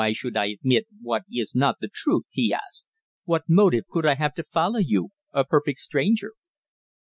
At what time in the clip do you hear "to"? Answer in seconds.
4.33-4.43